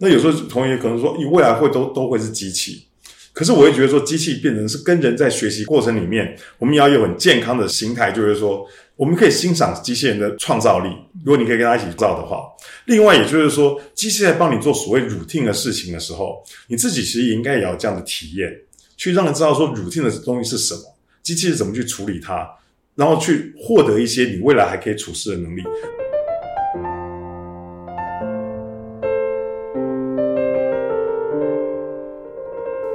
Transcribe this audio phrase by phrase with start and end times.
[0.00, 2.86] 那有时候同学可能说，你未来会都都会是机器。
[3.32, 8.66] 可是我会觉得说，机器变成是跟人在学习过程里面，我们要有很健康的心态，就是说，
[8.96, 10.90] 我们可以欣赏机器人的创造力。
[11.24, 12.42] 如果你可以跟他一起造的话，
[12.86, 18.50] 另外也就是说，机器在帮你做所谓 routine 的事情的时候，你自己其实也应该也要这样的体验，
[18.96, 20.80] 去让人知道说 routine 的东西是什么，
[21.22, 22.48] 机器是怎么去处理它，
[22.96, 25.62] 然后去获得一些你未来还可以处事的能力。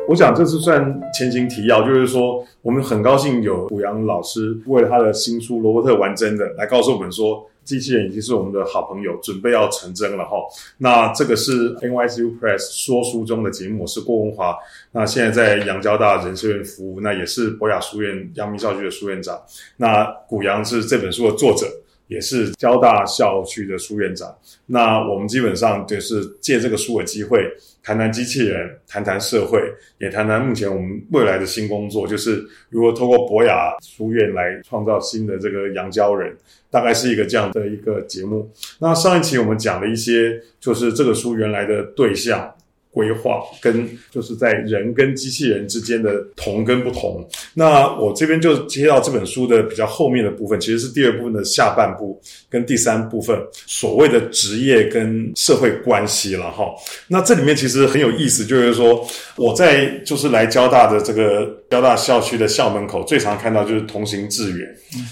[0.07, 10.37] 我想这是算前情提要，就是说我们很高兴有古阳老师为了他的新书《罗伯特玩真的》来告诉我们说，机器人已经是我们的好朋友，准备要成真了哈。
[10.77, 14.55] 那这个是 NYU Press 说书中的节目，我是郭文华。
[14.91, 19.41] 那现在在杨交大人社院服务，那也是博雅书院阳明校区的书院长。
[19.77, 21.65] 那古阳是这本书的作者。
[22.07, 24.35] 也是交大校区的书院长，
[24.67, 27.51] 那我们基本上就是借这个书的机会，
[27.83, 29.59] 谈谈机器人，谈谈社会，
[29.97, 36.35] 也谈谈目前我们未来的新工作，就是如何透过博雅书院来创造新的这个杨交人，
[36.69, 38.49] 大概是一个这样的一个节目。
[38.79, 42.54] 那上一期我们讲了一些，就是这个书原来的对象。
[42.95, 47.27] 规划跟就是在人跟机器人之间的同跟不同。
[47.53, 52.17] 那我这边就接到这本书的比较后面的部分，其实是第二部分的下半部
[52.49, 56.73] 跟第三部分，所谓的职业跟社会关系了哈。
[57.09, 64.67] 那这里面其实很有意思，就是说我在就是来交大的这个交大校区的校门口，最常看到就是同行志远。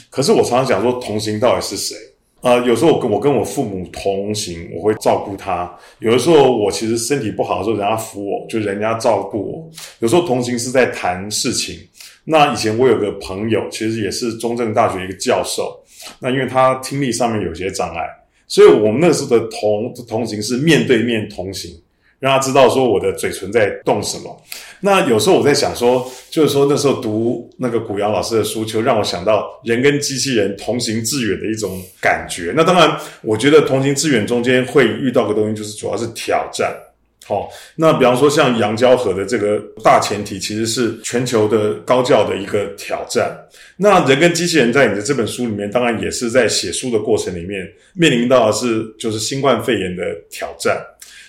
[0.09, 1.97] 可是我常常讲说，同行到底是谁？
[2.43, 5.73] 呃，有时候我跟我跟我父母同行，我会照顾他。
[5.99, 9.71] 有的时候我其实身体不好的时候，人家扶我，就人家照顾我。
[9.99, 11.79] 有时候同行是在谈事情。
[12.25, 15.81] 那以前我有个朋友，其实也是中正大学一个教授。
[16.19, 18.05] 那因为他听力上面有些障碍，
[18.45, 21.71] 所以我们那时候的同同行是面对面同行。
[22.23, 24.41] 让他知道说我的嘴唇在动什么。
[24.79, 32.53] 那有时候我在想说，就是说那时候读那个古阳老师的书，就让我想到人跟机器人同行致远的一种感觉。
[32.55, 36.73] 那当然，我觉得同行致远中间会遇到个东西，就是主要是挑战。
[37.25, 43.37] 好，那比方说像杨交河的这个大前提，其实是全球的高教的一个挑战。
[43.75, 50.77] 那人跟机器人在你的这本书里面，当然也是在写书的过程里面面临到的是就是新冠肺炎的挑战。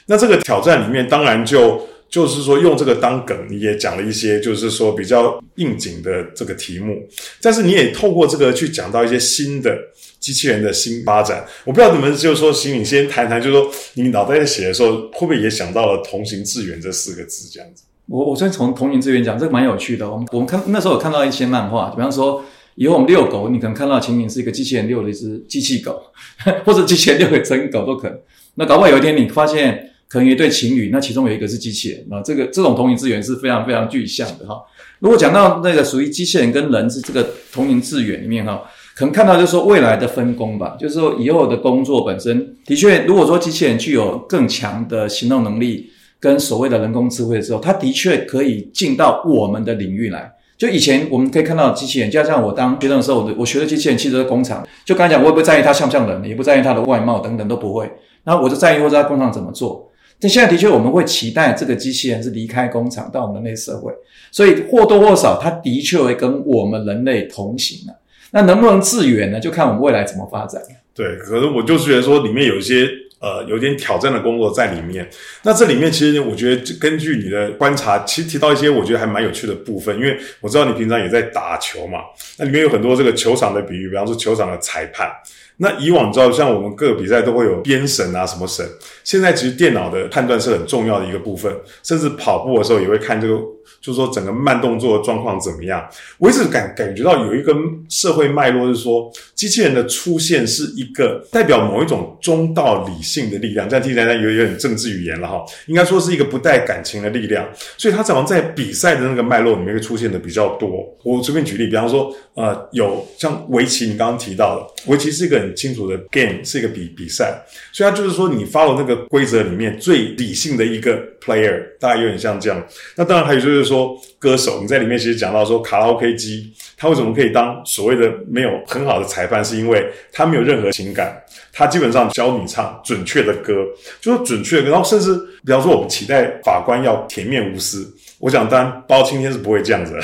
[0.06, 7.02] 那这个挑战里面，当然就就是说用这个当梗，你也讲了一些，就是说比较应景的这个题目。
[7.40, 9.76] 但是你也透过这个去讲到一些新的
[10.20, 11.44] 机器人的新发展。
[11.64, 17.82] 我不知道你们就是说，请你先谈谈，就是说你脑袋在写的时候，会不会也想到了“同行致远”这四个字这样子？
[18.06, 20.08] 我我先从“同行致远”讲，这个蛮有趣的。
[20.08, 22.44] 我们我们看那时候有看到一些漫画，比方说
[22.76, 26.00] 以后我们遛狗，你可能看到情景是一个机器人遛了一只机器狗，
[26.64, 28.18] 或者机器人遛个真狗都可能。
[28.54, 29.90] 那搞不好有一天你发现。
[30.14, 34.62] 可能一对情侣，那其中有一个是机器人啊，这个这种同龄资源是非常非常具象的哈。
[35.00, 38.62] 如果讲到那个属于机器人跟人是这个同龄资源里面哈，
[38.94, 50.32] 可能看到就是说未来的分工吧，就是说以后的工作本身的确，如果说机器人具有更强的行动能力跟所谓的人工智慧的时候，它的确可以进到我们的领域来。
[50.56, 57.90] 就以前我们可以看到机器人，就像我当学生的时候，我我学的机器人其实在工厂，就刚才讲，我也不在意它像不像人，也不在意它的外貌等等都不会，
[58.22, 59.83] 然后我就在意或者在工厂怎么做。
[60.24, 63.92] 但现在的确，我们会期待这个机器人是离开工厂到我们人类社会，
[64.32, 67.94] 所以或多或少，它的确会跟我们人类同行了。
[68.30, 69.38] 那能不能致远呢？
[69.38, 70.62] 就看我们未来怎么发展。
[70.94, 72.88] 对，可是我就是觉得说，里面有一些
[73.20, 75.06] 呃，有点挑战的工作在里面。
[75.42, 79.94] 那这里面其实我觉得，根据你的观察，其实提到一些我觉得还蛮有趣的部分。
[79.96, 81.98] 因为我知道你平常也在打球嘛，
[82.38, 85.10] 那里面有很多这个球场的比喻，比方说球场的裁判。
[85.58, 88.66] 那以往知道，像我们各个比赛都会有编审啊，什么审。
[89.04, 93.34] 现在其实电脑的判断是很重要的一个部分，甚至跑步的时候也会看这个。
[93.80, 95.82] 就是说，整个慢动作的状况怎么样？
[96.18, 97.54] 我一直感感觉到有一个
[97.88, 103.68] 社会脉络，是说机器人的出现是一个代表某一种中道理性的力量。
[103.68, 107.46] 这样听起来有有点政治语言了哈，应该说是一个不带感情的力量。
[107.76, 110.86] 所以它好像在比赛的那个脉络里面会出现的比较多。
[111.02, 117.42] 我随便举例，比方说，呃，有像围棋，你刚刚提到的，围棋是一个很清楚的 game，是一个比比赛。
[117.72, 122.66] 所以它就是说，你 follow 那个规则里面最理性的一个 player，大概有点像这样。
[122.96, 123.96] 那当然还有就是说。
[124.24, 129.44] 歌手，你在里面其实讲到说卡拉 OK 机，他为什么可以当所谓的没有很好的裁判？
[129.44, 131.14] 是因为他没有任何情感，
[131.52, 133.52] 他基本上教你唱准确的歌，
[134.00, 134.70] 就是准确的。
[134.70, 135.14] 然后甚至
[135.44, 139.98] 比方说，我们期待法官要铁面无私，我想当然包青天是不会这样子。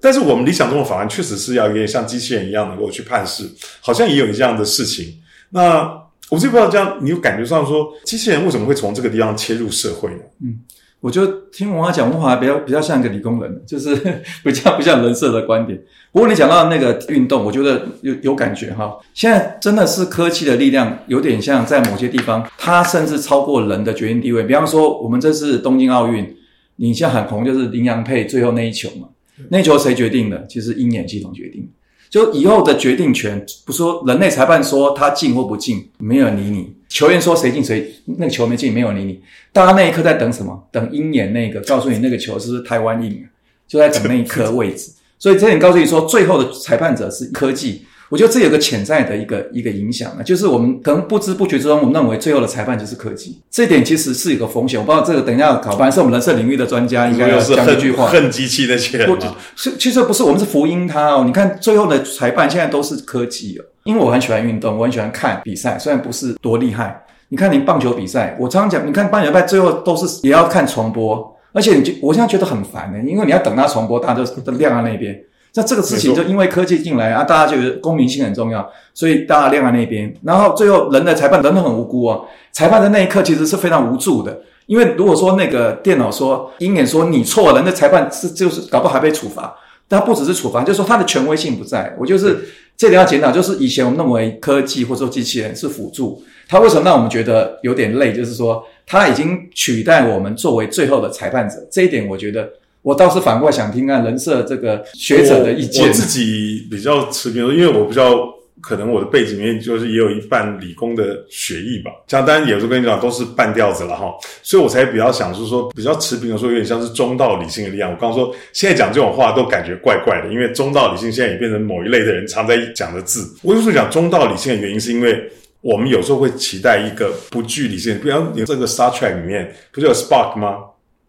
[0.00, 3.48] 但是我们理想中的法官确实是要有点像机器人一样能够去判事，
[3.80, 5.14] 好像也有这样的事情。
[5.50, 5.82] 那
[6.30, 10.22] 我就不知道这样，你有感觉上说，机器人为什么会从这个地方切入社会呢？
[10.42, 10.60] 嗯
[11.00, 13.94] 我觉得听文华讲，文华比较比较像一个理工人，就是
[14.42, 15.78] 比较不像人设的观点。
[16.10, 18.96] 不过你讲到那个运动，我觉得有有感觉哈。
[19.12, 24.44] 现在真的是科技的力量，有点像在某些地方，它甚至超过人的决定地位。
[24.44, 26.34] 比方说，我们这次东京奥运，
[26.76, 29.08] 你像很红就是林洋配最后那一球嘛，
[29.50, 30.46] 那球谁决定的？
[30.46, 31.68] 其实鹰眼系统决定。
[32.10, 39.20] 就以后的决定权，不说人类裁判说他进或不进，没有人理你；球员说谁进谁那个球没进，没有人理你。
[39.52, 40.68] 大家那一刻在等什么？
[40.70, 43.24] 等鹰眼那个告诉你那个球是不是台湾印，
[43.66, 44.92] 就在等那一刻位置。
[45.18, 47.82] 所以这点告诉你说，最后的裁判者是科技。
[48.10, 53.40] 我觉得这有个潜在的一个一个影响啊，就是我们可能不知不觉之中，我们认为最后的裁判就是科技。
[53.50, 54.78] 这点其实是一个风险。
[54.78, 59.16] 我不知道这个等一下考班是我们人设领域的专家应该要讲一句话：恨机器那些人吗？
[59.56, 61.24] 是其实不是，我们是福音他哦。
[61.26, 63.64] 你看最后的裁判现在都是科技哦。
[63.84, 67.04] 因为我很喜欢运动，我很喜欢看比赛，虽然不是多厉害。
[67.28, 75.18] 你看，你棒球比赛，我常常讲，你看棒球比赛最后都是也要看重播，而且你就我现在觉得很烦的，因为你要等他重播，大家都都晾在那边。
[75.56, 80.12] 那这个事情就因为科技进来啊，大家觉得公民性很重要，所以大家晾在那边。
[80.22, 82.18] 然后最后人的裁判人都很无辜啊，
[82.50, 84.36] 裁判的那一刻其实是非常无助的，
[84.66, 89.54] 因为如果说那个电脑说鹰眼说你错了，那裁判是就是搞不好还被处罚。
[89.86, 91.94] 但不只是处罚，就是说他的权威性不在。
[92.00, 92.42] 我就是
[92.76, 98.12] 这里要检讨，就是以前我们认为科技或者说机器人是辅助，它为什么让我们觉得有点累？
[98.12, 101.56] 就是说它已经取代我们作为最后的裁判者。
[101.70, 102.48] 这一点我觉得。
[102.84, 105.88] 我倒是反过来想听看人设这个学者的意见。
[105.88, 108.28] 我自己比较持平，因为我比较
[108.60, 111.90] 可能我的背景里面就是也有一半理工的学艺吧。
[112.08, 117.90] 像当然也是跟你讲都是半吊子了哈，所以我才比较想是说比较持平的说，有点像是中道理性的力量。
[117.90, 123.34] 我刚刚说现在讲这种话都感觉怪怪的，因为中道理性现在也变成某一类的人常在讲的字。
[123.42, 125.30] 我就是讲中道理性的原因，是因为
[125.62, 130.56] 我们有时候会期待一个不具理性，比方你这个 Star Trek 里面不是有 Spark 吗？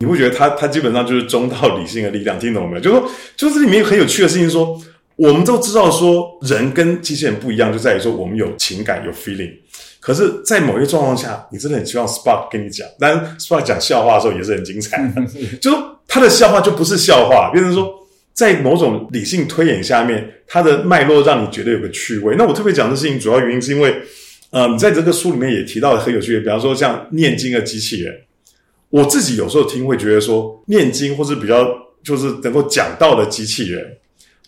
[0.06, 2.38] 你会觉得他他基本上就是中道理性的力量？
[2.38, 2.82] 听懂没有？
[2.82, 4.80] 就说，就是里面很有趣的事情，说
[5.16, 9.52] 我们都知道，说人跟机器人不一样，就在于说我们有情感，有 feeling。
[10.00, 15.12] 可是，在某些状况下，你真的很希望 Spark 跟你讲，但 Spark 讲笑话的时候也是很精彩。
[15.60, 15.78] 就是
[16.08, 17.92] 他的笑话就不是笑话，变成说
[18.32, 22.36] 在某种理性推演下面，它的脉络让你觉得有个趣味。
[22.38, 23.96] 那我特别讲这事情，主要原因是因为，
[24.52, 28.14] 呃，你在这个书里面也提到很有趣的，比方说像念经的机器人。
[28.96, 31.68] 我自己有时候听会觉得说，念经或是比较
[32.02, 33.86] 就是能够讲道的机器人，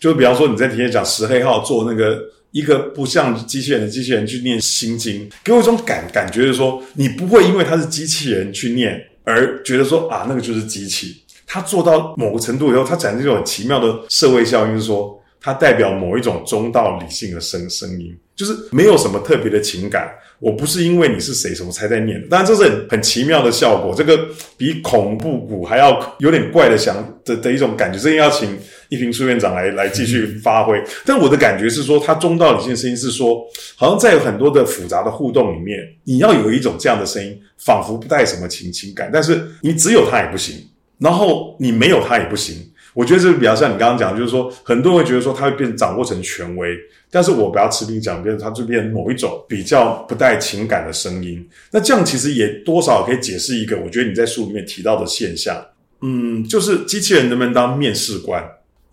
[0.00, 2.18] 就比方说你在体验讲石黑号做那个
[2.52, 20.10] 一个不像机器人的机器人去念心经，给我一种感感觉是说，你不会因为它是机器人去念而觉得说啊那个就是机器，它做到某个程度以后，它产生一种奇妙的社会效应，就是说它代表某一种中道理性的声声音，就是没有什么特别的情感。
[20.40, 28.56] 我不是因为你是谁什么才在念，当然这是很很奇妙的效果，这个比恐怖谷还要有点怪的想的的一种感觉，这要请
[28.88, 30.80] 一平苏院长来来继续发挥。
[31.04, 33.44] 但我的感觉是说，他中道理性声音是说，
[33.74, 40.54] 好像在有很多的复杂的互动里面，你要有一种这样的声音，仿佛不带什么情情感，但是你只有它也不行，
[40.98, 42.67] 然后你没有它也不行。
[42.98, 46.76] 我觉得这个比较像你刚刚讲，就是说很多人会觉得说他会变掌握成权威。
[47.08, 51.48] 但是我不要持平讲，变它就变某一种比较不带情感的声音。
[51.70, 55.64] 那这样其实也多少可以解释一个，我觉得你在书里面提到的现象，
[56.02, 58.44] 嗯，就是机器人能不能当面试官？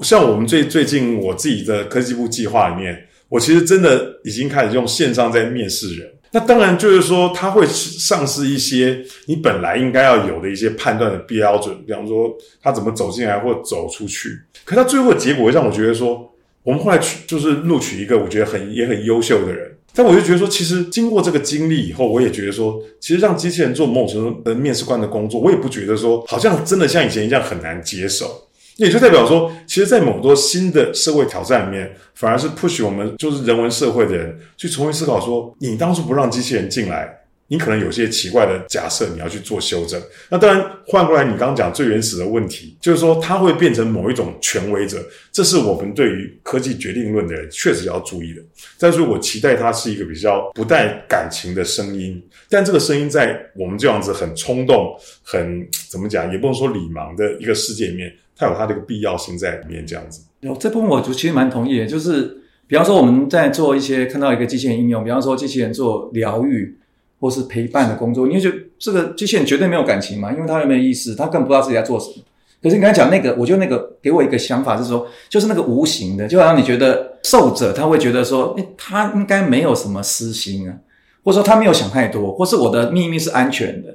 [0.02, 6.08] 像我们最最近我自己的科技部计划里面，我其实真的已经开始用线上在面试人。
[6.36, 12.30] 那当然就是说，他会丧失一些你本来应该要有的一些判断的标准，比方说
[12.62, 14.30] 他怎么走进来或走出去。
[14.66, 16.30] 可他最后的结果让我觉得说。
[16.66, 28.45] 我们后来取就是录取一个我觉得很也很优秀的人，但我就觉得说，其实经过这个经历以后，我也觉得说，其实让机器人做某种程度的面试官的工作，我也不觉得说，好像真的像以前一样很难接受。
[28.78, 37.22] 也就代表说，其实，在某多新的社会挑战里面，反而是 push 我们就是人文社会的人去重新思考说，你当初不让机器人进来。
[37.48, 40.02] 你可能有些奇怪的假设，你要去做修正。
[40.30, 44.98] 那当然，换过来，你刚刚讲最原始的问题，就是说它会变成某一种权威者，
[45.32, 48.42] 这是我们对于科技决定论的确实要注意的。
[48.80, 59.86] 但是我期待它是一个比较不带感情的声音，但这个声音在我们这样子很冲动、很怎么讲，也不能说礼盲的一个世界里面，它有它的一个必要性在里面。
[59.86, 62.38] 这样子，有这部分我就其实蛮同意的，就是
[62.68, 66.78] 比方说我们在做一些看到一个机器人应用，比方说机器人做疗愈。
[67.18, 70.34] 或是陪伴的工作，你就这个机器人绝对没有感情嘛？
[70.34, 72.16] 因为他又没有意识，他根本不知道自己在做什么。
[72.62, 80.76] 可是你刚才讲那个，我觉得那个给我一个想法是说，就是那个无形的，就好像你觉得受者他会觉得说，哎，他应该没有什么私心啊。
[81.24, 83.95] 或者说他没有想太多，或是我的秘密是安全的，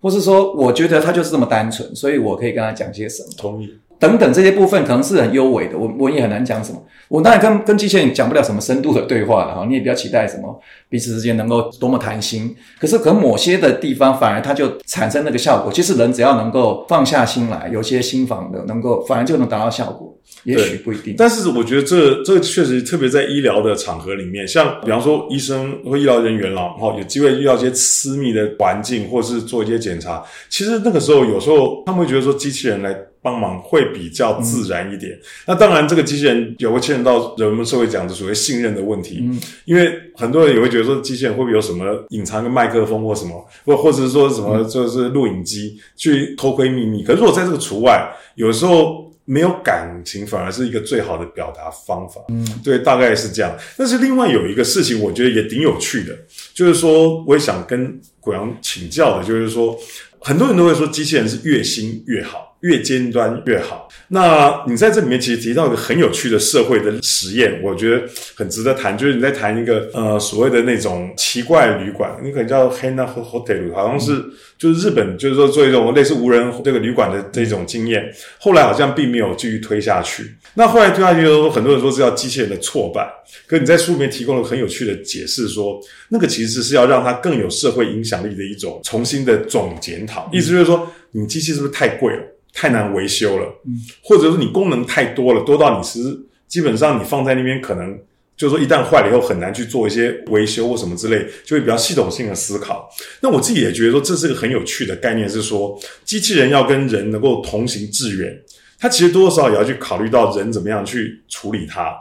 [0.00, 3.28] 或是说我觉得他就是这么单纯，所以我可以跟他讲些什么。
[3.36, 3.70] 同意。
[3.98, 6.82] 等等这些部分可能是很优美的，我我也很难讲什么。
[7.08, 12.56] 我当然跟跟机器人讲不了什么深度的对话了哈，你也不要期待什么彼此之间能够多么谈心。
[12.80, 15.70] 可是可能某些的地方反而它就产生那个效果。
[15.70, 20.09] 其实人只要能够放下心来，有些心房的能够，反而就能达到效果。
[20.44, 21.14] 也许不一定。
[21.16, 32.96] 但是我觉得这这确实特别在医疗的场合里面，像比方说医生或医疗人员啦，哈，有机会遇到一些私密的环境，或是做一些检查，其实那个时候有时候他们会觉得说机器人来。
[33.22, 35.12] 帮忙会比较自然一点。
[35.46, 39.18] 那当然，这个机器人也会牵扯到人们社会讲的所谓信任的问题。
[39.20, 47.02] 嗯，因为很多人也会觉得说，机器人会不会有什么隐藏个麦克风或什么，或或者是说什么就是录影机去偷窥秘密。
[47.02, 52.20] 可是如果在这个除外，有时候没有感情反而是一个最好的表达方法。
[52.30, 53.56] 嗯，对，大概是这样。
[53.76, 56.18] 但是另外有一个事情，我觉得也挺有趣的，
[56.52, 59.78] 就是说，我也想跟古阳请教的，就是说，
[60.18, 62.49] 很多人都会说机器人是越新越好。
[62.60, 63.88] 越尖端越好。
[64.08, 68.02] 那你在这里面其实提到一个很有趣的社会的实验，我觉得
[68.34, 74.22] 很值得谈，就是你在谈一个呃所谓的那种奇怪旅馆，你可能叫 Hana Hotel，好像是
[74.58, 78.04] 就是日本就是说做一种类似无人这个旅馆的这种经验，
[78.38, 80.34] 后来好像并没有继续推下去。
[80.54, 83.08] 那后来推下去的时候，很多人说是要机器人的挫败，
[83.46, 92.22] 可你在书里面提供了很有趣的解释，说那个其实是要让它更有社会影响力的一种重新的总检讨，意思就是说你机器是不是太贵了？
[92.52, 97.98] 太难维修了，嗯或者是你功能太多了，多到你其实基本上你放在那边，可能
[98.36, 102.90] 就是说一旦坏了以后很难去做一些维修或什么之类，就会比较系统性的思考。
[103.20, 108.42] 那我自己也觉得说这是个很有趣的概念，是说机器人要跟人能够同行致远，
[108.78, 111.94] 它其实多多少少也要去考虑到人怎么样去处理它。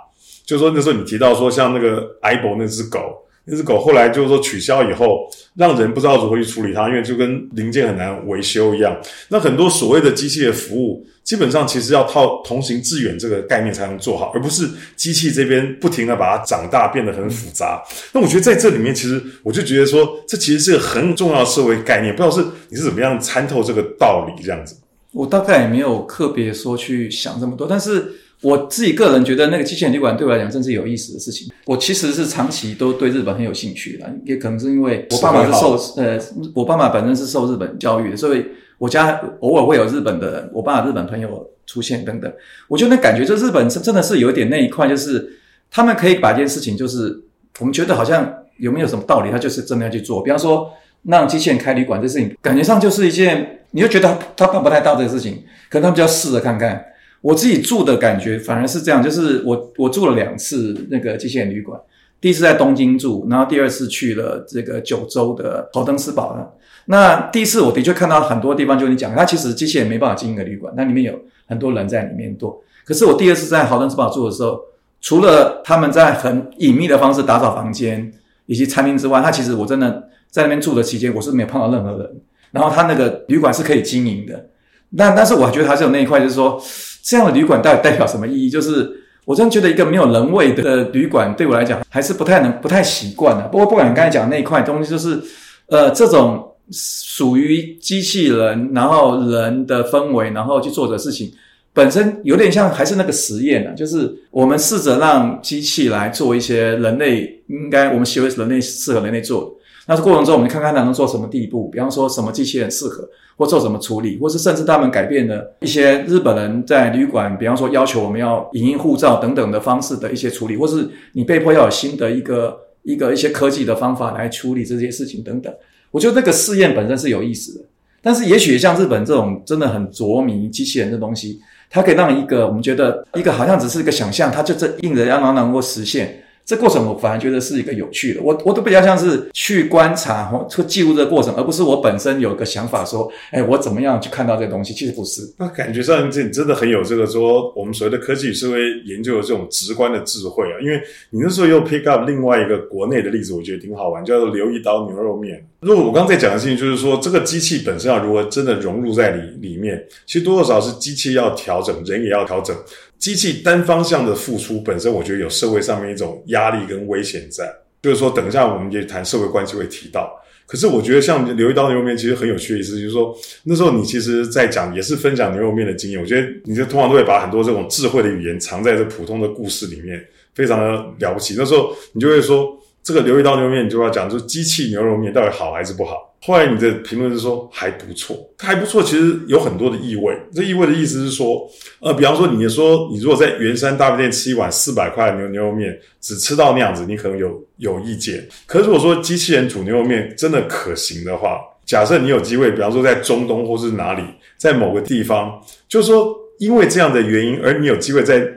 [0.45, 3.25] 就是说那时候你提到说像那个 i b o 那只狗。
[3.49, 8.95] 那只狗后来就是说取消以后，让人不知道如何去处理它，因为就跟零件很难维修一样。
[9.29, 17.83] 那很多所谓的机器的服务，基本上其实要靠同行致远这个概念才能做好，而不是机器这边不停的把它长大变得很复杂。
[18.13, 22.15] 那我觉得在这里面，其实我就觉得说，这其实是个很重要的社会概念。
[22.15, 24.75] 不知道是你是怎么样参透这个道理这样子？
[25.11, 28.11] 我大概也没有特别说去想这么多，但是。
[28.41, 31.51] 我自己个人觉得，那个机器人旅馆对我来讲真是有意思的事情。
[31.65, 36.17] 我其实是长期都对日本很有兴趣的，也可能是因为我爸爸是受呃，
[36.55, 38.45] 我爸爸本身是受日本教育的，所以
[38.77, 42.31] 我家偶尔会有日本的我爸日本朋友出现等等。
[42.69, 45.37] 我觉得那感觉，就日本真真的是有点那一块，就是
[45.69, 47.21] 他们可以把一件事情，就是
[47.59, 50.23] 我们觉得好像有没有什么道理，他就是真的要去做。
[50.23, 50.71] 比方说
[51.03, 56.83] 让机器人开旅馆这事情，感觉上就是一件，你就觉得他办不太到这个事情，可能他们就要试着看看。
[57.21, 61.79] 我自己住的感觉反而是这样，就是我我住了两次那个机器人旅馆，
[62.21, 66.55] 第一次在东京住，然后第二次去了这个九州的豪登斯堡。
[66.85, 72.61] 那第一次我的确看到很多地方，就你讲，它其实机器人没办法经营个旅馆，那里面有很多人在里面做。
[72.85, 74.59] 可是我第二次在豪登斯堡住的时候，
[75.01, 78.11] 除了他们在很隐秘的方式打扫房间
[78.47, 82.21] 以及餐厅之外，他其实我真的在那边住的期间，我是没有碰到任何人。
[82.51, 84.49] 然后他那个旅馆是可以经营的，
[84.97, 86.61] 但但是我觉得还是有那一块，就是说。
[87.01, 88.49] 这样的旅馆到底代表什么意义？
[88.49, 88.87] 就是
[89.25, 93.47] 我真觉得一个没有人味的旅馆，对我来讲还是不太能、不太习惯的。
[93.47, 95.19] 不过不管你刚才讲那一块东西，就是
[95.67, 101.31] 呃，这种属于机器人，然后人的氛围，然后去做的事情，
[101.73, 103.71] 本身有点像还是那个实验呢。
[103.73, 109.57] 就是我们试着让机器来做一些人类应该我们认为人类适合人类做。
[109.89, 111.67] 那这过程中，我们看看它能做什么地步？
[111.69, 125.51] 比方说什么机器人适合，或做什么处理，或是甚至他们改变了一些日本人在旅馆，比方说要求我们要影音护照等等的方式的一些处理，或是你被迫要有新的一个一个一些科技的方法来处理这些事情等等。
[125.89, 127.65] 我觉得这个试验本身是有意思的，
[128.03, 136.21] 但是也许像日本这种真的很着迷机器人的东西，它可以让一个我们觉得一个好像只是一个想象，它就这硬着要能能够实现。
[136.49, 144.73] 这过程我反而觉得是一个有趣的，我我都比较像是去观察或去记录这个过程，而不是我本身有个想法说，哎，我怎么样去看到这个东西？
[144.73, 145.21] 其实不是。
[145.37, 155.45] 那感觉上这你真的很有这个说我们所谓的科技与社会研究的这种直观的智慧啊，因为你那时候又 pick up 另外一个国内的例子，我觉得挺好玩，叫做留一刀牛肉面。
[155.61, 162.55] 如果我刚才讲的事情就是说，这个机器本身要如何真的融入在里里面，其实多多少少是机器要调整，人也要调整。
[162.97, 167.53] 机器单方向的付出本身，我觉得有社会上面一种压力跟危险在。
[167.81, 170.09] 就是说，等一下我们也谈社会关系会提到。
[170.45, 173.13] 可是我觉得像刘一刀牛肉面，其实很有趣的意思，就是说
[173.43, 175.99] 那时候你其实在讲，也是分享牛肉面的经验。
[175.99, 180.01] 我觉得你就通常都会把很多这种智慧的语言藏在这普通的故事里面，
[180.33, 181.35] 非常的了不起。
[181.37, 182.57] 那时候你就会说。
[182.89, 186.11] 这个刘一刀牛肉面，你就要讲，就是机器牛肉面到底好还是不好？
[186.23, 190.17] 后来你的评论是说还不错，还不错，其实有很多的意味。
[190.33, 191.47] 这意味的意思是说，
[191.81, 198.27] 呃，比方说你说你如果在圆山大饭店吃一碗四百块牛牛肉面，只吃到那样子，你可能有有意见。
[198.47, 204.01] 可是如果说机器人煮牛肉面真的可行的话，假设你有机会，比方说在中东或是哪里，
[204.35, 208.27] 在某个地方，就是说因为这样的原因，而你有机会在。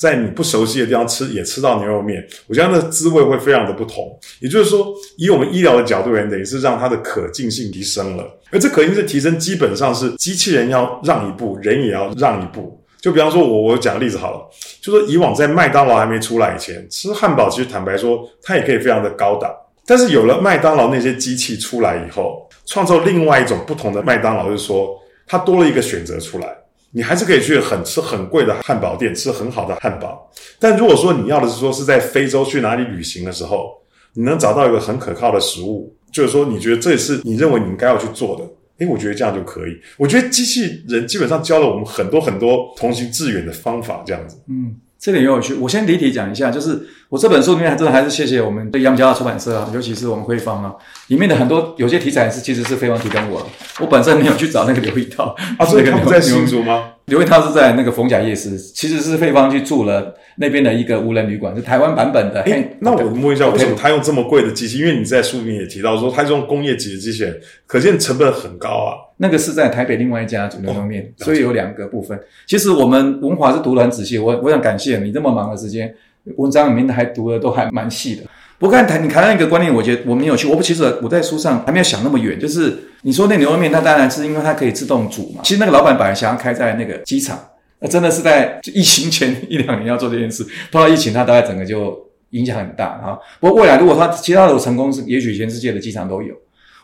[0.00, 4.18] 在你不熟悉的地方吃也吃到牛肉面，我觉得那滋味会非常的不同。
[4.40, 8.24] 也就是说，以我们医疗的角度而言，等于是让它的可进性提升了。
[8.50, 12.82] 而这可进性提升，基本上是机器人要让一步，人也要让一步。
[13.02, 14.40] 就比方说，我我讲个例子好了，
[14.80, 19.54] 就说以往在麦当劳还没出来以前，吃汉堡其实坦白说，它也可以非常的高档。
[19.84, 26.56] 但是有了麦当劳那些机器出来以后，创造另外一种不同的麦当劳，就是说它多了一个选择出来。
[26.92, 33.72] 你还是可以去很吃很贵的汉堡店吃很好的汉堡，但如果说你要的是说是在非洲去哪里旅行的时候，
[34.14, 38.44] 你能找到一个很可靠的食物，就是说你觉得这也是你认为你应该要去做的，
[38.78, 39.80] 诶，我觉得这样就可以。
[39.96, 44.36] 我觉得机器人基本上教了我们很多很多同行致远的方法，这样子。
[44.48, 45.54] 嗯，这点也有趣。
[45.54, 46.86] 我先离题讲一下，就是。
[47.10, 50.72] 我这本书里面真的还是谢谢我们对杨家的出版社啊，尤其是我们辉方啊，
[51.08, 53.44] 里面的很多有些题材是其实是飞方提供我，
[53.80, 56.84] 我本身没有去找那个刘一涛啊，所以他们在新竹吗？
[57.10, 62.40] 刘一涛是在那个逢甲夜市，其实是费方去住了那边的一个无人旅馆，是台湾版本的。
[62.42, 64.78] 哎，那我问一下，为什么他用这么贵的机器？
[64.78, 67.36] 因为你在书里面也提到说，他用工业级的机器人，
[67.66, 68.94] 可见成本很高啊。
[69.16, 72.18] 那个是在台北另外一家主牛肉面，所以有两个部分。
[72.46, 75.92] 其实我们文华是读得很仔细，我我想感谢你这么忙的时间。
[76.36, 78.22] 文章里面还读的都还蛮细的。
[78.60, 80.46] 不过谈你谈到一个观念，我觉得我没有去。
[80.46, 82.38] 我不其实我在书上还没有想那么远。
[82.38, 85.40] 就是你说那牛肉面，它当然是因为它可以自动煮嘛。
[85.42, 87.38] 其实那个老板本来想要开在那个机场，
[87.78, 90.44] 那真的是在疫情前一两年要做这件事。
[90.70, 91.98] 碰到疫情，它大概整个就
[92.32, 93.18] 影响很大啊。
[93.40, 96.34] 不过未来如果它其他的成功，是也许全世界的机场都有。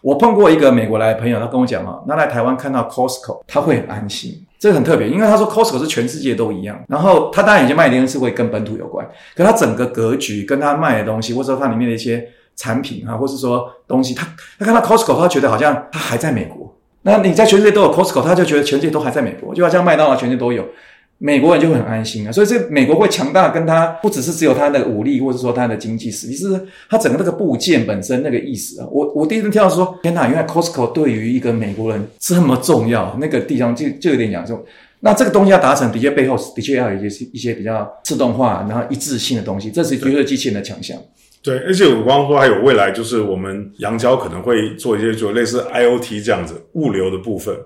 [0.01, 4.46] 我碰过一个美国来的朋友，他跟我讲啊，那来台湾看到 Costco，他会很安心。
[4.59, 6.79] 这个很特别，因为他说 Costco 是全世界都一样。
[6.89, 14.27] 然后他当然已经卖点是会跟本土有关，可他整个格局跟他卖的东西，或者说他里面的一些产品啊，或是说东西，他
[14.59, 16.75] 他看到 Costco，他觉得好像他还在美国。
[17.03, 20.65] 那你在全世界都有 Costco，他就觉得全世界都还在美国，就好像麦当劳全世界都有。
[21.19, 28.87] 美国人就会很安心啊，所以这美国会强大，跟他不只是只有他的武力，或者说他的经济实力，是他整个那个部件本身那个意思啊。
[28.91, 34.63] 我我第一次听到说，天哪，原来 Costco 对于一个美国人这么重要，那个地方就就有点讲究。
[35.01, 40.99] 那这个东西要达成，的确背后的确要有一些一些比较自动化，然后一致性的东西，这是绝对机器人的强项。
[41.43, 47.57] 对，而且我刚刚说还有未来，就是我们阳交可能会做一些就类似 IOT 这样子物流的部分。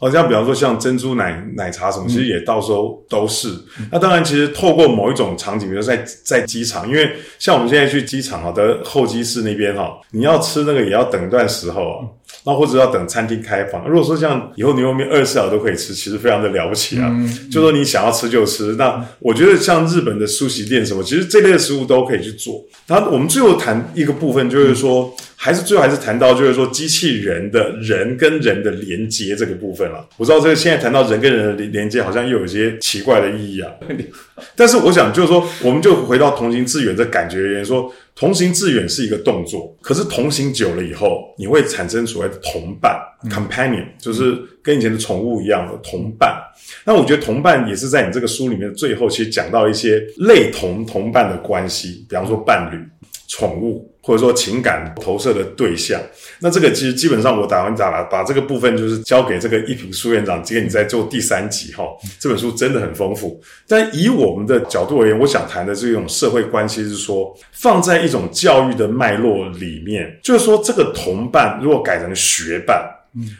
[0.00, 3.48] 好像比方说像珍珠奶奶茶什么，其实也到时候都是。
[3.90, 12.06] 那当然，其实透过某一种场景，比如在在机场，因为像我们现在去机场啊的候机室那边哈，你要吃那个也要等一段时候啊，
[12.44, 13.88] 那或者要等餐厅开放。
[13.88, 17.12] 如果说像以后牛肉面二十四小时都可以吃，其实非常的了不起啊。
[17.50, 18.76] 就说你想要吃就吃。
[18.76, 22.64] 那我觉得像日本的苏食店什么，其实这类的食物都可以去做。
[22.86, 25.14] 然后我们最后谈一个部分，就是说。
[25.40, 30.04] 还是最后还是谈到，就是说机器人的人跟人的连接这个部分了。
[30.16, 33.70] 我知道这个现在谈到人跟人的连连接，好像又有一些奇怪的意义啊。
[34.56, 46.36] 但是我想就是说，我们就回到同行致远这感觉而言，说同行致远是一个动作，可是同行久了以后，你会产生所谓的同伴 （companion），就是跟以前的宠物一样的同伴。
[46.84, 52.97] 那我觉得同伴也是在你这个书里面最后其实讲到一些类同同伴的关系，比方说伴侣、
[53.28, 53.94] 宠物。
[54.00, 56.00] 或者说情感投射的对象，
[56.40, 61.84] 那这个其实基本上我打完打了，把这个部分就是交给这个一平苏院长，今天你在做第三集哈。
[62.18, 72.97] 这本书真的很丰富，但以我们的角度而言，我想谈的这种社会关系是说，放在一种教育的脉络里面，就是说这个同伴如果改成学伴。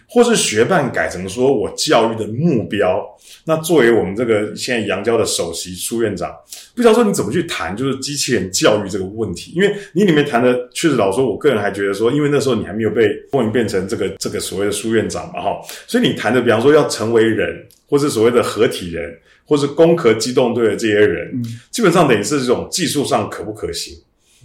[0.09, 3.05] 或是学办改成说我教育的目标，
[3.45, 6.35] 那作为我们这个现在杨教的首席书院长，
[6.75, 9.53] 不知道说你怎么去谈就是机器人教育这个问题？
[9.55, 23.95] 因为你里面谈的确实老说，我个人还觉得说，因为那时候你还没有被封变成这个这个所谓的书院长嘛，哈，所以你谈的，比方说要成为人，或是所谓的合体人，或是攻壳机动队的这些人，基本上等于是这种技术上可不可行？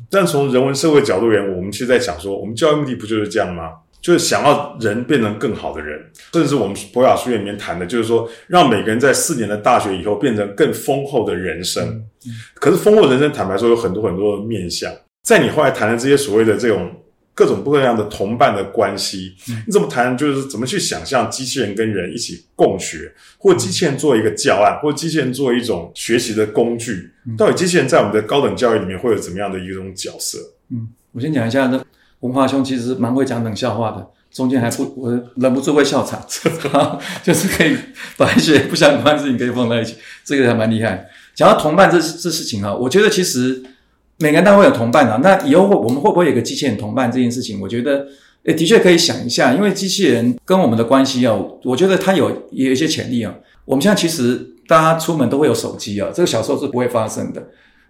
[0.09, 3.69] 但从人文社会角度而言，我们其实在想说，我们教育目的不就是这样吗？
[4.03, 5.97] 就是想要人变成更好的人，
[6.33, 12.03] 甚至是我们博雅书院里面谈的，就是说让每个人在四年的大学以后变成更丰厚的人生。
[12.55, 14.93] 可是丰厚人生，坦白说有很多很多的面向。
[15.23, 16.91] 在你后来谈的这些所谓的这种
[17.33, 19.35] 各种各样的同伴的关系，
[19.65, 20.17] 你怎么谈？
[20.17, 27.09] 就是怎么去想象机器人跟人一起共学，或机器人做一个教案，或机器人做一种学习的工具？
[27.37, 30.37] 到底机器人在我们的高等教育里面会有怎么样的一种角色？
[30.69, 30.89] 嗯。
[31.13, 31.77] 我先讲一下，那
[32.23, 36.25] 文华兄其实蛮会讲冷笑话的，中间还不我忍不住会笑场，
[37.21, 37.75] 就是可以
[38.15, 41.05] 把一些不相关的事情可以放在一起，这个还蛮厉害。
[41.35, 43.61] 讲到同伴这这事情啊，我觉得其实
[44.19, 45.19] 每个人都会有同伴啊。
[45.21, 47.59] 那以后我们会不会有个机器人同伴这件事情？
[47.59, 48.07] 我觉得，
[48.45, 53.35] 诶，的确可以想一下，因为机器人跟我们的关系啊，我觉得它有也有一些潜力啊。
[53.65, 57.43] 我们现在其实大家出门都会有手机啊，这个小时候是不会发生的。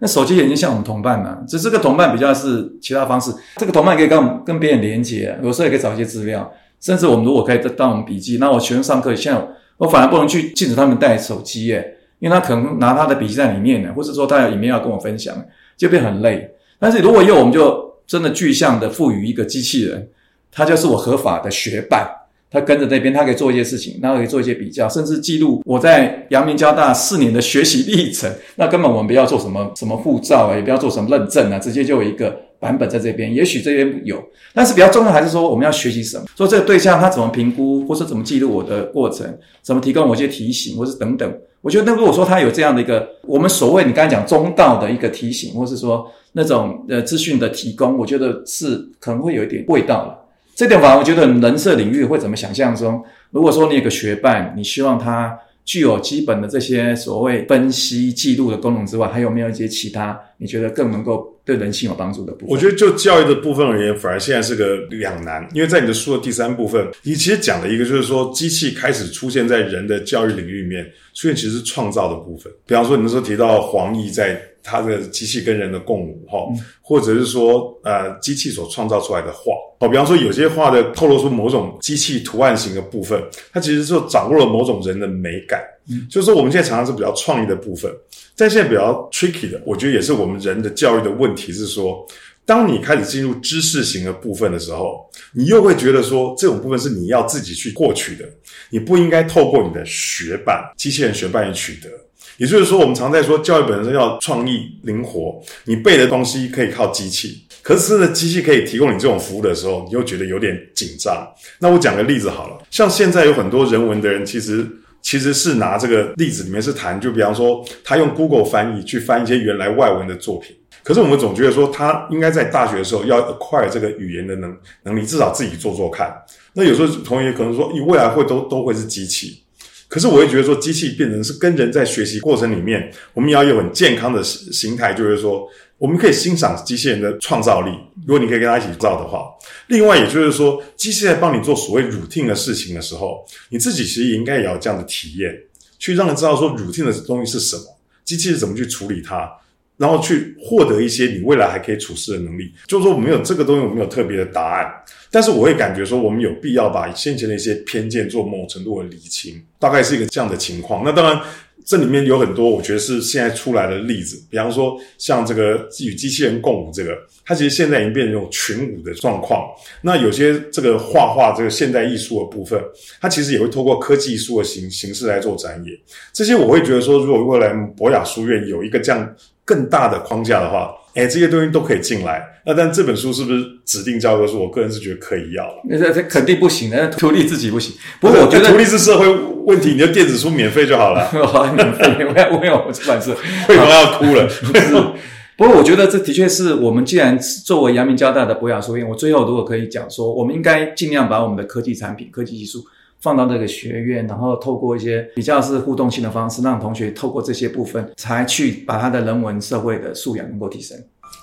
[0.04, 3.32] 那手机已经像我们同伴了，只是这个同伴比较是其他方式。
[3.56, 15.34] 这个同伴可以跟跟别人连接，有时候也可以找一些资料，甚至我们如果可以当我们笔记，那我学生上课，现在我反而不能去禁止他们带手机耶，因为他可能拿他的笔记在里面呢，或者说他有里面要跟我分享，
[15.74, 16.50] 就变很累。
[16.78, 20.06] 但是如果有，我们就真的具象的赋予一个机器人，
[20.52, 22.06] 他就是我合法的学伴。
[22.54, 28.32] 他跟着那边，他可以做一些事情，然后可以做一些比较，甚至记录我在阳明交大四年的学习历程。
[28.54, 33.34] 那根本我们不要做什么什么护照啊，也不要做什么认证啊，直接就有一个版本在这边。
[33.34, 34.22] 也许这边有，
[34.54, 36.24] 但是比较重要还是说我们要学习什么？
[36.36, 39.26] 说这个对象他怎么评估，或是怎么记录我的过程，
[39.60, 41.36] 怎么提供我一些提醒，或是等等。
[41.60, 50.23] 我觉得那如果说他有这样的一个我们所谓你刚才讲中道的一个提醒，或是说那种呃资讯的提供，我觉得是可能会有一点味道了。
[50.54, 53.02] 这点反而我觉得人设领域会怎么想象中？
[53.30, 62.48] 如果说你有个学伴，你希望他具有基本的这些所谓分析记录的功能之外，还有没有一些其他你觉得更能够对人性有帮助的部分？
[62.50, 72.52] 我觉得就教育的部分而言，反而现在是个两难，因为在你的书的第三部分，你其实讲了一个，就是说机器开始出现在人的教育领域里面，出现其实是创造的部分。
[72.66, 74.40] 比方说，你那时候提到黄奕在。
[74.66, 76.38] 它的机器跟人的共舞，哈，
[76.80, 79.52] 或者是说，呃，机器所创造出来的画，
[79.84, 85.62] 哦，比方说有些画的透露出某种机器图案型的部分，它其实就掌握了某种人的美感。
[85.90, 87.92] 嗯，就是说我们现在常常是比较创意的部分，
[88.34, 92.06] 在现在比较 tricky 的，我觉得也是我们人的教育的问题，是说，
[92.46, 98.24] 当你开始进入知识型的部分的时候，你又会觉得说，这种部分是你要自己去获取的，
[98.70, 101.90] 你不应该透过你的学伴、机器人学伴去取得。
[102.36, 111.26] 也就是说，我们常在说教育本身要创意灵活，你背的东西可以靠机器，可是呢，机器可以提供你这种服务的时候，你又觉得有点紧张。
[111.58, 114.66] 那我讲个例子好了，像现在有很多人文的人，其实
[115.00, 126.14] 其实是拿这个例子里面是谈，就比方说他用 Google 翻译去翻一些原来外文的作品，可是我们总觉得说他应该在大学的时候要 acquire 这个语言的能能力，至少自己做做看。
[126.52, 129.40] 那有时候同学可能说，你未来会都都会是机器。
[129.86, 135.46] 可是我会觉得说，机器变成是跟人在学习过程里面，我们要有很健康的形态，就是说，
[135.84, 137.70] 我们可以欣赏机器人的创造力。
[138.06, 139.30] 如果你可以跟他一起造的话，
[139.66, 145.30] 另外也就是说，机器在帮你做所谓 routine 的事情的时候，你自己其实也应该也要这样的体验，
[145.78, 147.64] 去让人知道说 routine 的东西是什么，
[148.02, 149.30] 机器是怎么去处理它。
[149.76, 154.64] 然后去获得一些你未来还可以处事的能力，就是说我们有这个东西，我们有特别的答案，
[155.10, 160.82] 但是我会感觉说，我们有必要把先前的一些偏见做某种程度的理清，大概是一个这样的情况。
[160.84, 161.20] 那当然，
[161.64, 166.90] 这里面有很多我觉得是现在出来的例子，比方说像这个与机器人共舞这个，
[167.24, 169.48] 它其实现在已经变成一种群舞的状况。
[169.82, 172.62] 那有些这个画画这个现代艺术的部分，
[173.00, 175.74] 它其实也会透过科技艺术的形形式来做展演。
[176.12, 179.14] 这些我会觉得说，如果未来博雅书院有一个这样。
[179.46, 182.22] 更大的框架的话，哎，这些东西都可以进来。
[182.46, 184.40] 那但这本书是不是指定教科书？
[184.40, 185.60] 我个人是觉得可以要了。
[185.68, 187.76] 那这肯定不行的，图利自己不行。
[188.00, 189.06] 不过我觉得图利是社会
[189.46, 191.08] 问题，你就电子书免费就好了。
[191.54, 193.14] 免费，我要我要出版社，
[193.46, 194.94] 会员要哭了。
[195.36, 202.64] 不过我觉得这的确是我们既然作为阳明交大的博雅书院，我最后如果可以讲说，我们应该尽量把我们的科技产品、科技技术。
[203.00, 210.74] 放到这个学院，然后透过一些比较是互动性的方式，让同学透过这些部分，才去把他的人文社会的素养能够提升。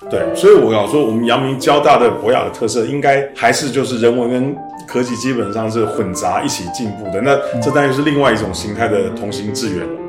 [0.10, 4.56] 对，所以我要说，我们阳明交大的博雅的特色，应该还是就是人文跟
[4.88, 7.22] 科技基本上是混杂一起进步的。
[7.22, 10.00] 那这当然是另外一种形态的同心致远了。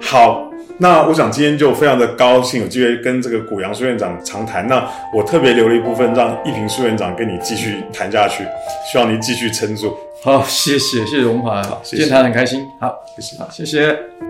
[0.00, 0.42] 好。
[0.78, 4.68] 那我想今天就非常的高兴有机会跟这个古阳苏院长长谈。
[4.68, 8.44] 那我特别留了一部分让一平苏院长跟你继续谈下去，
[8.92, 9.96] 希望您继续撑住。
[10.22, 12.62] 好，谢谢，谢谢荣华，好，今天谈很开心。
[12.78, 14.25] 好，谢谢，好，谢谢。